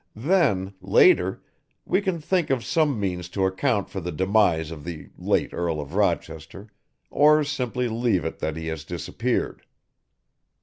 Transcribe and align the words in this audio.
Then, 0.15 0.73
later, 0.81 1.43
we 1.85 2.01
can 2.01 2.19
think 2.19 2.49
of 2.49 2.65
some 2.65 2.99
means 2.99 3.29
to 3.29 3.45
account 3.45 3.87
for 3.87 4.01
the 4.01 4.11
demise 4.11 4.71
of 4.71 4.83
the 4.83 5.09
late 5.15 5.53
Earl 5.53 5.79
of 5.79 5.93
Rochester 5.93 6.69
or 7.11 7.43
simply 7.43 7.87
leave 7.87 8.25
it 8.25 8.39
that 8.39 8.57
he 8.57 8.65
has 8.65 8.83
disappeared." 8.83 9.61